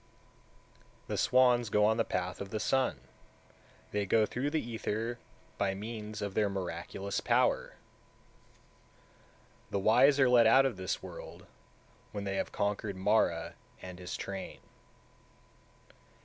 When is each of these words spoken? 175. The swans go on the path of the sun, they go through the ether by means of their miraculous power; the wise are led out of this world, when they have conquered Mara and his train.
175. 1.05 1.07
The 1.09 1.17
swans 1.19 1.69
go 1.69 1.85
on 1.85 1.97
the 1.97 2.03
path 2.03 2.41
of 2.41 2.49
the 2.49 2.59
sun, 2.59 3.01
they 3.91 4.07
go 4.07 4.25
through 4.25 4.49
the 4.49 4.59
ether 4.67 5.19
by 5.59 5.75
means 5.75 6.23
of 6.23 6.33
their 6.33 6.49
miraculous 6.49 7.19
power; 7.21 7.75
the 9.69 9.77
wise 9.77 10.19
are 10.19 10.27
led 10.27 10.47
out 10.47 10.65
of 10.65 10.75
this 10.77 11.03
world, 11.03 11.45
when 12.13 12.23
they 12.23 12.37
have 12.37 12.51
conquered 12.51 12.95
Mara 12.95 13.53
and 13.79 13.99
his 13.99 14.17
train. 14.17 14.61